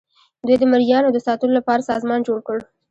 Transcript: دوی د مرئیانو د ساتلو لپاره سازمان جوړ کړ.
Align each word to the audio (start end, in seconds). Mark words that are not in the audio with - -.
دوی 0.45 0.55
د 0.59 0.63
مرئیانو 0.73 1.09
د 1.13 1.17
ساتلو 1.27 1.51
لپاره 1.59 1.87
سازمان 1.91 2.19
جوړ 2.27 2.39
کړ. 2.47 2.57